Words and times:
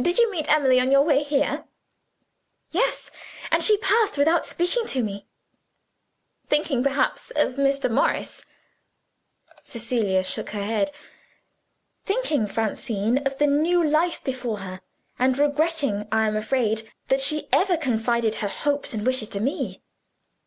"Did 0.00 0.16
you 0.16 0.30
meet 0.30 0.50
Emily 0.50 0.80
on 0.80 0.90
your 0.90 1.02
way 1.02 1.22
here?" 1.22 1.64
"Yes, 2.70 3.10
and 3.50 3.62
she 3.62 3.76
passed 3.76 4.16
without 4.16 4.46
speaking 4.46 4.86
to 4.86 5.02
me." 5.02 5.26
"Thinking 6.48 6.82
perhaps 6.82 7.30
of 7.32 7.56
Mr. 7.56 7.90
Morris." 7.90 8.46
Cecilia 9.64 10.24
shook 10.24 10.48
her 10.52 10.64
head. 10.64 10.90
"Thinking, 12.06 12.46
Francine, 12.46 13.18
of 13.26 13.36
the 13.36 13.46
new 13.46 13.86
life 13.86 14.24
before 14.24 14.60
her 14.60 14.80
and 15.18 15.36
regretting, 15.36 16.08
I 16.10 16.26
am 16.26 16.34
afraid, 16.36 16.90
that 17.08 17.20
she 17.20 17.46
ever 17.52 17.76
confided 17.76 18.36
her 18.36 18.48
hopes 18.48 18.94
and 18.94 19.04
wishes 19.04 19.28
to 19.28 19.40
me. 19.40 19.82